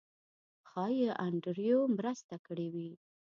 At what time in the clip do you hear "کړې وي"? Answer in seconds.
2.47-2.91